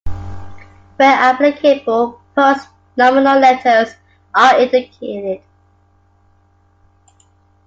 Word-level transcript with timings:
Where 0.95 1.13
applicable, 1.15 2.19
post-nominal 2.35 3.37
letters 3.39 3.97
are 4.33 4.59
indicated. 4.59 5.43